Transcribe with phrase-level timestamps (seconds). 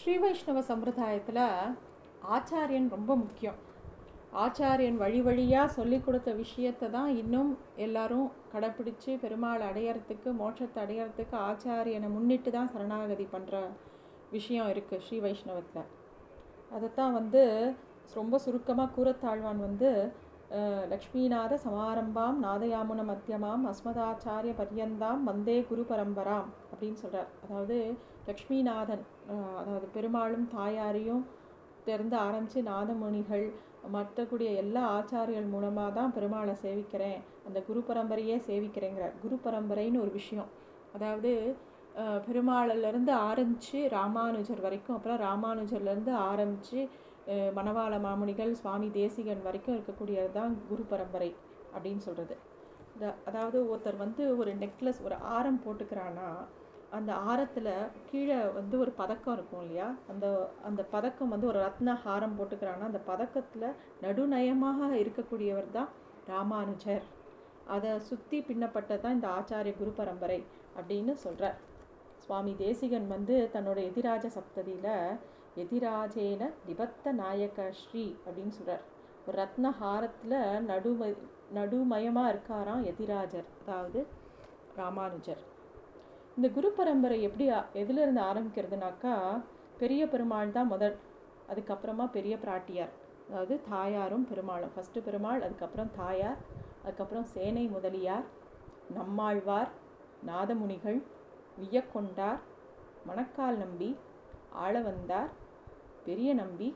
[0.00, 1.44] ஸ்ரீ வைஷ்ணவ சம்பிரதாயத்தில்
[2.30, 3.58] ஆச்சாரியன் ரொம்ப முக்கியம்.
[4.34, 12.08] ஆச்சாரியன் வழி வழியாக சொல்லி கொடுத்த விஷயத்தை தான் இன்னும் எல்லாரும் கடைப்பிடிச்சு பெருமாள் அடையறதுக்கு மோட்சத்தை அடையறதுக்கு ஆச்சாரியனை
[12.08, 13.56] முன்னிட்டு தான் சரணாகதி பண்ணுற
[14.30, 15.88] விஷயம் இருக்குது ஸ்ரீ வைஷ்ணவத்தில்
[16.70, 17.42] அதைத்தான் வந்து
[18.14, 19.90] ரொம்ப சுருக்கமாக கூறத்தாழ்வான் வந்து
[20.92, 27.76] லக்ஷ்மிநாத சமாரம்பாம் நாதயாமுன மத்தியமாம் அஸ்மதாச்சாரிய பரியந்தாம் வந்தே குரு பரம்பராம் அப்படின்னு சொல்கிறார் அதாவது
[28.26, 29.04] லக்ஷ்மிநாதன்
[29.60, 31.22] அதாவது பெருமாளும் தாயாரையும்
[31.84, 33.46] திறந்து ஆரம்பித்து நாதமுனிகள்
[33.92, 39.14] மற்றக்கூடிய எல்லா ஆச்சாரியர்கள் மூலமாக தான் பெருமாளை சேவிக்கிறேன் அந்த குரு பரம்பரையே சேவிக்கிறேங்கிறார்.
[39.22, 40.50] குரு பரம்பரைன்னு ஒரு விஷயம்.
[40.94, 41.30] அதாவது
[42.26, 46.80] பெருமாளிலேருந்து ஆரம்பித்து ராமானுஜர் வரைக்கும் அப்புறம் ராமானுஜர்லேருந்து ஆரம்பித்து
[47.52, 51.30] மணவாள மாமுனிகள் சுவாமி தேசிகன் வரைக்கும் இருக்கக்கூடியது தான் குரு பரம்பரை
[51.74, 52.36] அப்படின்னு சொல்கிறது
[53.26, 56.28] அதாவது ஒருத்தர் வந்து ஒரு நெக்லஸ் ஒரு ஆரம் போட்டுக்கிறான்னா
[56.92, 57.70] அந்த ஆரத்தில்
[58.10, 59.88] கீழே வந்து ஒரு பதக்கம் இருக்கும் இல்லையா?
[60.08, 60.26] அந்த
[60.62, 63.66] அந்த பதக்கம் வந்து ஒரு ரத்ன ஹாரம் போட்டுக்கிறான்னா அந்த பதக்கத்தில்
[64.02, 65.90] நடுநயமாக இருக்கக்கூடியவர் தான்
[66.26, 67.04] ராமானுஜர்.
[67.66, 70.40] அதை சுற்றி பின்னப்பட்டது தான் இந்த ஆச்சாரிய குரு பரம்பரை
[70.76, 71.58] அப்படின்னு சொல்கிறார்
[72.26, 74.92] சுவாமி தேசிகன் வந்து தன்னோட எதிராஜ சப்ததியில்
[75.56, 78.84] எதிராஜேன திபத்த நாயக ஸ்ரீ அப்படின்னு சொல்கிறார்
[79.26, 80.38] ஒரு ரத்ன ஹாரத்தில்
[80.70, 81.08] நடும
[81.56, 84.00] நடுமயமாக இருக்காராம் எதிராஜர் அதாவது
[84.76, 85.42] ராமானுஜர்.
[86.36, 87.46] இந்த குரு பரம்பரை எப்படி
[87.82, 89.14] எதிலிருந்து ஆரம்பிக்கிறதுனாக்கா
[89.78, 90.96] பெரிய பெருமாள் தான் முதல்
[91.52, 92.92] அதுக்கப்புறமா பெரிய பிராட்டியார்.
[93.28, 94.72] அதாவது தாயாரும் பெருமாளும்.
[94.74, 96.38] ஃபஸ்ட்டு பெருமாள் அதுக்கப்புறம் தாயார்
[96.84, 98.26] அதுக்கப்புறம் சேனை முதலியார்
[98.98, 99.70] நம்மாழ்வார்
[100.26, 101.00] நாதமுனிகள்
[101.60, 102.40] வியக்கொண்டார்
[103.06, 103.90] மணக்கால் நம்பி
[104.64, 105.30] ஆளவந்தார்
[106.04, 106.68] பெரிய நம்பி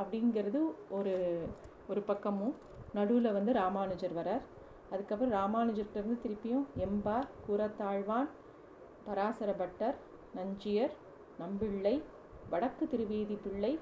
[0.00, 1.14] அப்படிங்கிறது ஒரு
[1.88, 2.54] ஒரு பக்கமும்
[2.92, 4.44] நடுவில் வந்து ராமானுஜர் வரார்.
[4.90, 8.28] அதுக்கப்புறம் ராமானுஜர்கிட்டருந்து திருப்பியும் எம்பார் கூரத்தாழ்வான்
[9.04, 9.96] பராசர பட்டர்
[10.34, 10.94] நஞ்சியர்
[11.38, 11.94] நம்பிள்ளை
[12.50, 13.72] வடக்கு திருவீதி பிள்ளை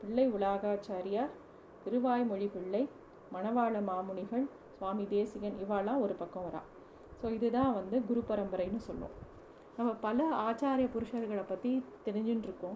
[0.00, 1.32] பிள்ளை உலாகாச்சாரியார்
[1.84, 2.82] திருவாய்மொழி பிள்ளை
[3.32, 4.44] மணவாள மாமுனிகள்
[4.78, 6.62] சுவாமி தேசிகன் இவாளாம் ஒரு பக்கம் வரா.
[7.22, 9.14] ஸோ இதுதான் வந்து குரு பரம்பரைன்னு சொல்லும்
[9.76, 11.72] நம்ம பல ஆச்சாரிய புருஷர்களை பற்றி
[12.04, 12.70] தெரிஞ்சுட்டு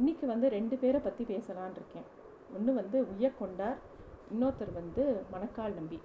[0.00, 2.06] இன்றைக்கி வந்து ரெண்டு பேரை பற்றி பேசலான் இருக்கேன்.
[2.56, 3.78] ஒன்று வந்து உய்யக்கொண்டார்
[4.32, 5.02] இன்னொருத்தர் வந்து
[5.34, 5.98] மணக்கால் நம்பி.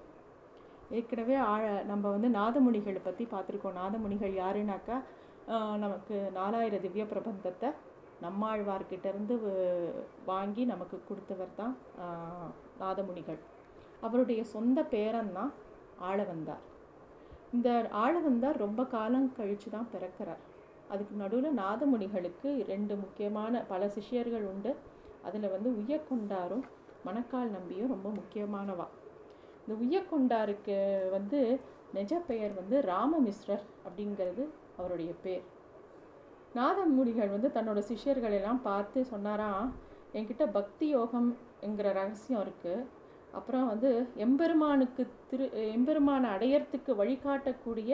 [0.97, 3.75] ஏற்கனவே ஆழ நம்ம வந்து நாதமுனிகளை பற்றி பார்த்துருக்கோம்.
[3.81, 4.97] நாதமுனிகள் யாருனாக்கா
[5.83, 7.71] நமக்கு நாலாயிர திவ்ய பிரபந்தத்தை
[8.25, 9.35] நம்மாழ்வார்கிட்டேருந்து
[10.31, 11.75] வாங்கி நமக்கு கொடுத்தவர் தான்
[12.83, 13.39] நாதமுனிகள்.
[14.07, 15.51] அவருடைய சொந்த பேரன் தான்
[16.11, 16.65] ஆளவந்தார்
[17.57, 17.69] இந்த
[18.03, 20.41] ஆளவந்தார் ரொம்ப காலம் கழித்து தான் பிறக்கிறார்.
[20.93, 24.71] அதுக்கு நடுவில் நாதமுனிகளுக்கு ரெண்டு முக்கியமான பல சிஷ்யர்கள் உண்டு.
[25.27, 26.63] அதில் வந்து உய்யக்கொண்டாரும்
[27.07, 28.87] மணக்கால் நம்பியும் ரொம்ப முக்கியமானவா.
[29.63, 30.77] இந்த உய்யக்கொண்டாருக்கு
[31.15, 31.39] வந்து
[31.97, 34.43] நிஜ பெயர் வந்து ராமமிஸ்ரர் அப்படிங்கிறது
[34.79, 35.43] அவருடைய பேர்.
[36.55, 39.67] நாதமுனிகள் வந்து தன்னோட சிஷ்யர்கள் எல்லாம் பார்த்து சொன்னாராம்
[40.17, 41.29] என்கிட்ட பக்தி யோகம்
[41.65, 42.87] என்கிற ரகசியம் இருக்குது
[43.39, 43.89] அப்புறம் வந்து
[44.25, 47.91] எம்பெருமானுக்கு திரு எம்பெருமானை அடையறத்துக்கு வழிகாட்டக்கூடிய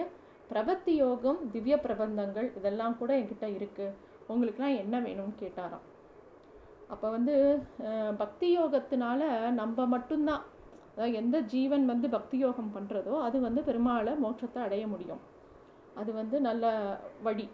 [0.51, 3.95] பிரபத்தி யோகம் திவ்ய பிரபந்தங்கள் இதெல்லாம் கூட என்கிட்ட இருக்குது
[4.31, 5.85] உங்களுக்குலாம் என்ன வேணும்னு கேட்டாராம்.
[6.93, 7.33] அப்போ வந்து
[8.21, 9.21] பக்தி யோகத்தினால
[9.61, 10.43] நம்ம மட்டும்தான்.
[10.93, 15.21] அதாவது எந்த ஜீவன் வந்து பக்தி யோகம் பண்ணுறதோ அது வந்து பெருமாளை மோட்சத்தை அடைய முடியும்.
[16.01, 16.65] அது வந்து நல்ல
[17.27, 17.47] வழி.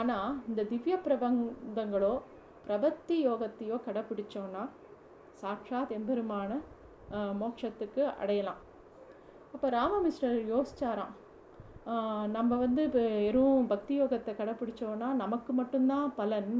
[0.00, 2.12] ஆனால் இந்த திவ்ய பிரபந்தங்களோ
[2.66, 4.64] பிரபத்தி யோகத்தையோ கடைப்பிடிச்சோன்னா
[5.40, 6.50] சாட்சாத் எம்பெருமான
[7.40, 8.60] மோட்சத்துக்கு அடையலாம்.
[9.54, 11.14] அப்போ ராமமிஸ்ரர் யோசிச்சாராம்.
[12.36, 16.52] நம்ம வந்து இப்போ வெறும் பக்தி யோகத்தை கடைப்பிடிச்சோன்னா நமக்கு மட்டும்தான் பலன்.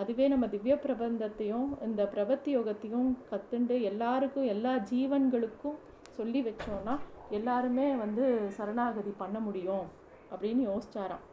[0.00, 5.78] அதுவே நம்ம திவ்ய பிரபந்தத்தையும் இந்த பிரபத்தி யோகத்தையும் கற்றுண்டு எல்லாருக்கும் எல்லா ஜீவன்களுக்கும்
[6.16, 6.94] சொல்லி வச்சோன்னா
[7.38, 8.24] எல்லாருமே வந்து
[8.56, 9.86] சரணாகதி பண்ண முடியும்
[10.32, 11.24] அப்படின்னு யோசிச்சாராம்.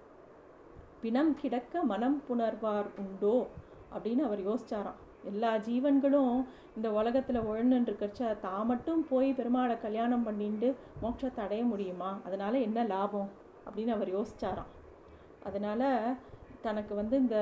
[1.02, 3.36] பிணம் கிடக்க மனம் புணர்வார் உண்டோ
[3.96, 5.00] அப்படின்னு அவர் யோசிச்சாராம்.
[5.31, 6.36] எல்லா ஜீவன்களும்
[6.78, 10.68] இந்த உலகத்தில் உழந்துட்டு தா தான் மட்டும் போய் பெருமாளை கல்யாணம் பண்ணிட்டு
[11.03, 12.09] மோட்சத்தை அடைய முடியுமா?
[12.28, 13.30] அதனால் என்ன லாபம்?
[13.68, 14.72] அப்படின்னு அவர் யோசிச்சாராம்.
[15.44, 15.88] அதனால்
[16.62, 17.38] தனக்கு வந்து இந்த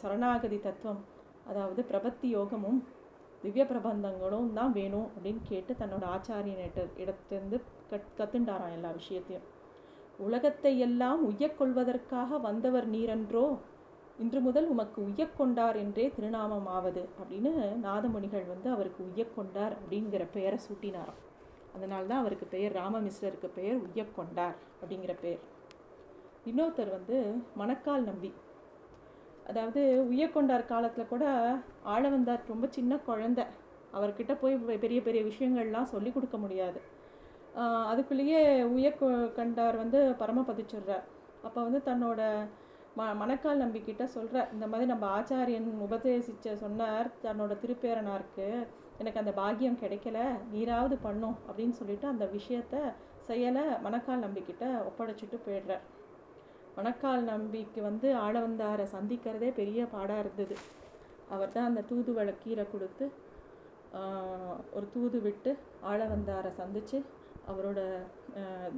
[0.00, 1.02] சரணாகதி தத்துவம்
[1.50, 2.78] அதாவது பிரபத்தி யோகமும்
[3.42, 7.58] திவ்ய பிரபந்தங்களும் தான் வேணும் அப்படின்னு கேட்டு தன்னோட ஆச்சாரியனிட்ட இடத்துலேருந்து
[7.90, 9.46] கத் கத்துண்டாராம் எல்லா விஷயத்தையும்.
[10.18, 13.46] உலகத்தை எல்லாம் உய்யக்கொள்வதற்காக வந்தவர் நீரன்றோ
[14.22, 17.52] இன்று முதல் உமக்கு உய்யக்கொண்டார் என்றே திருநாமம் ஆவது அப்படின்னு
[17.86, 21.20] நாதமுனிகள் வந்து அவருக்கு உய்யக்கொண்டார் அப்படிங்கிற பெயரை சூட்டினாராம்.
[21.76, 25.42] அதனால தான் அவருக்கு பெயர் ராமமிஸ்ரருக்கு பெயர் உய்யக்கொண்டார் அப்படிங்கிற பெயர்.
[26.50, 27.16] இன்னொருத்தர் வந்து
[27.60, 28.30] மணக்கால் நம்பி.
[29.50, 29.80] அதாவது
[30.10, 31.24] உய்யக்கொண்டார் காலத்தில் கூட
[31.94, 33.44] ஆழவந்தார் ரொம்ப சின்ன குழந்தை.
[33.96, 36.78] அவர்கிட்ட போய் பெரிய பெரிய விஷயங்கள்லாம் சொல்லி கொடுக்க முடியாது.
[37.90, 38.40] அதுக்குள்ளேயே
[38.74, 39.04] உய்யக்
[39.36, 41.04] கண்டார் வந்து பரமபதிச்சிடுறார்.
[41.46, 42.20] அப்போ வந்து தன்னோட
[42.96, 48.46] ம மணக்கால் நம்பிக்கிட்ட சொல்கிற இந்த மாதிரி நம்ம ஆச்சாரியன் உபதேசிச்ச சொன்னார் தன்னோட திருப்பேரனாருக்கு
[48.98, 50.18] எனக்கு அந்த பாக்கியம் கிடைக்கல
[50.54, 52.76] நீராவது பண்ணும் அப்படின்னு சொல்லிட்டு அந்த விஷயத்த
[53.28, 55.84] செயலை மணக்கால் நம்பிக்கிட்ட ஒப்படைச்சிட்டு போயிடுறார்.
[56.76, 60.56] மணக்கால் நம்பிக்கு வந்து ஆளவந்தாரை சந்திக்கிறதே பெரிய பாடாக இருந்தது.
[61.34, 63.04] அவர் தான் அந்த தூதுவளை கீரை கொடுத்து
[64.76, 65.50] ஒரு தூது விட்டு
[65.90, 66.98] ஆளவந்தாரை சந்தித்து
[67.50, 67.80] அவரோட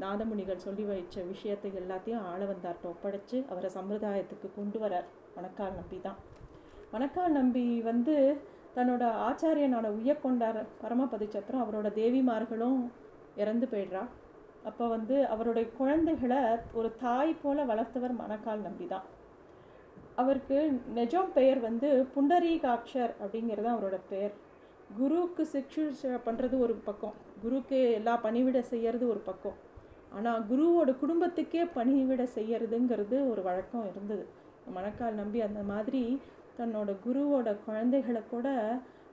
[0.02, 5.08] நாதமுனிகள் சொல்லி வைச்ச விஷயத்தை எல்லாத்தையும் ஆளவந்தார்கிட்ட ஒப்படைச்சு அவரை சம்பிரதாயத்துக்கு கொண்டு வரார்.
[5.36, 6.18] மணக்கால் நம்பி தான்.
[6.94, 8.14] மணக்கால் நம்பி வந்து
[8.76, 12.80] தன்னோட ஆச்சாரியனோட உய்யக்கொண்டார் பரமபதிச்சத்திரம் அவரோட தேவிமார்களும்
[13.42, 14.02] இறந்து போயிடுறா.
[14.68, 16.40] அப்போ வந்து அவருடைய குழந்தைகளை
[16.78, 19.06] ஒரு தாய் போல வளர்த்தவர் மணக்கால் நம்பி தான்.
[20.20, 20.56] அவருக்கு
[20.96, 24.34] நெஜம் பெயர் வந்து புண்டரீகாட்சர் அப்படிங்கிறது அவரோட பெயர்
[24.96, 25.84] குருவுக்கு சிக்ஷு
[26.26, 27.12] பண்ணுறது ஒரு பக்கம்.
[27.42, 29.56] குருவுக்கு எல்லா பணிவிட செய்கிறது ஒரு பக்கம்.
[30.12, 34.26] ஆனால் குருவோட குடும்பத்துக்கே பணிவிட செய்யறதுங்கிறது ஒரு வழக்கம் இருந்தது.
[34.74, 36.20] மணக்கால் நம்பி அந்த மாதிரி
[36.58, 38.48] தன்னோட குருவோட குழந்தைகளை கூட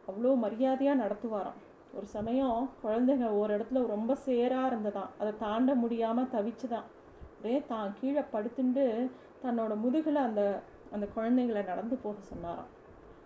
[0.08, 1.60] அவ்வளோ மரியாதையாக நடத்துவாராம்.
[1.94, 5.12] ஒரு சமயம் குழந்தைங்க ஒரு இடத்துல ரொம்ப சேராக இருந்ததாம்.
[5.20, 6.88] அதை தாண்ட முடியாமல் தவிச்சுதான்
[7.34, 9.10] அப்படியே தான் கீழே படுத்துண்டு
[9.44, 10.62] தன்னோட முதுகில் அந்த
[10.92, 12.72] அந்த குழந்தைங்களை நடந்து போக சொன்னாராம்.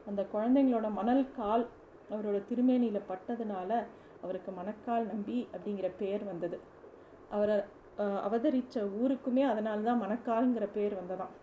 [0.07, 1.67] அந்த குழந்தைங்களோட மணல் கால்
[2.09, 3.71] அவரோட திருமேனியில் பட்டதுனால
[4.23, 6.57] அவருக்கு மணக்கால் நம்பி அப்படிங்கிற பேர் வந்தது.
[7.31, 7.57] அவரை
[8.27, 11.33] அவதரித்த ஊருக்குமே அதனால தான் மணக்கால்ங்கிற பேர் வந்ததாம்.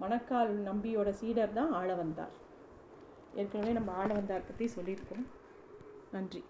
[0.00, 2.34] மணக்கால் நம்பியோட சீடர் தான் ஆளவந்தார்
[3.32, 5.24] ஏற்கனவே நம்ம ஆளவந்தார் பற்றி சொல்லியிருக்கோம்.
[6.12, 6.40] நன்றி.